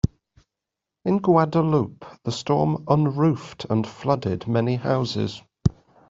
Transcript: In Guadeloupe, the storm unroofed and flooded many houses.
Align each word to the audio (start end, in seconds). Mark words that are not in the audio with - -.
In 1.05 1.19
Guadeloupe, 1.21 2.05
the 2.23 2.31
storm 2.31 2.85
unroofed 2.87 3.65
and 3.69 3.85
flooded 3.85 4.47
many 4.47 4.75
houses. 4.77 5.43